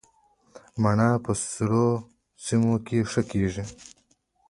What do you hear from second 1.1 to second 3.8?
په سړو سیمو کې ښه کیږي